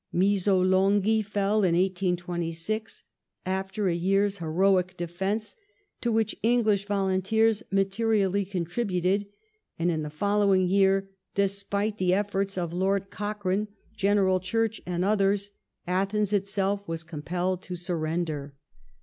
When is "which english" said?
6.11-6.85